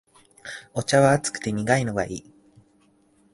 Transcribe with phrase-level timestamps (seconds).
[0.73, 2.31] お茶は熱くて苦いのがいい